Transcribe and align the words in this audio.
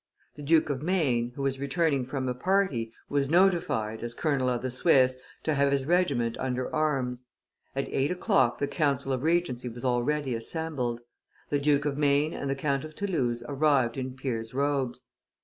The 0.33 0.41
Duke 0.41 0.71
of 0.71 0.81
Maine, 0.81 1.31
who 1.35 1.43
was 1.43 1.59
returning 1.59 2.05
from 2.05 2.27
a 2.27 2.33
party, 2.33 2.91
was 3.07 3.29
notified, 3.29 4.01
as 4.01 4.15
colonel 4.15 4.49
of 4.49 4.63
the 4.63 4.71
Swiss, 4.71 5.21
to 5.43 5.53
have 5.53 5.71
his 5.71 5.85
regiment 5.85 6.37
under 6.39 6.73
arms; 6.73 7.25
at 7.75 7.87
eight 7.89 8.09
o'clock 8.09 8.57
the 8.57 8.67
council 8.67 9.13
of 9.13 9.21
regency 9.21 9.69
was 9.69 9.85
already 9.85 10.33
assembled; 10.33 11.01
the 11.51 11.59
Duke 11.59 11.85
of 11.85 11.99
Maine 11.99 12.33
and 12.33 12.49
the 12.49 12.55
Count 12.55 12.83
of 12.83 12.95
Toulouse 12.95 13.43
arrived 13.47 13.95
in 13.95 14.15
peer's 14.15 14.55
robes. 14.55 15.03